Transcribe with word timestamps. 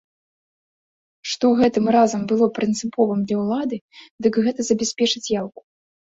Што 1.33 1.45
гэтым 1.59 1.85
разам 1.97 2.21
было 2.31 2.45
прынцыповым 2.57 3.19
для 3.27 3.37
ўлады, 3.43 3.77
дык 4.29 4.33
гэта 4.49 4.61
забяспечыць 4.73 5.25
яўку. 5.41 5.61